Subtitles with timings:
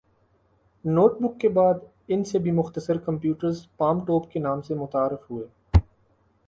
[0.85, 5.29] note book کے بعد ان سے بھی مختصر کمپیوٹرز پام ٹوپ کے نام سے متعارف
[5.31, 5.45] ہوئے